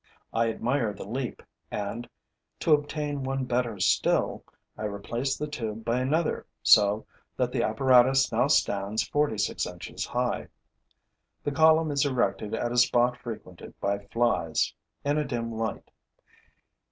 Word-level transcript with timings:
I 0.33 0.49
admire 0.49 0.93
the 0.93 1.07
leap 1.07 1.43
and, 1.69 2.09
to 2.61 2.73
obtain 2.73 3.23
one 3.23 3.45
better 3.45 3.79
still, 3.79 4.43
I 4.75 4.85
replace 4.85 5.37
the 5.37 5.45
tube 5.45 5.85
by 5.85 5.99
another, 5.99 6.47
so 6.63 7.05
that 7.37 7.51
the 7.51 7.61
apparatus 7.61 8.31
now 8.31 8.47
stands 8.47 9.07
forty 9.07 9.37
six 9.37 9.67
inches 9.67 10.07
high. 10.07 10.47
The 11.43 11.51
column 11.51 11.91
is 11.91 12.03
erected 12.03 12.55
at 12.55 12.71
a 12.71 12.77
spot 12.77 13.15
frequented 13.15 13.79
by 13.79 13.99
flies, 14.07 14.73
in 15.05 15.19
a 15.19 15.23
dim 15.23 15.51
light. 15.53 15.91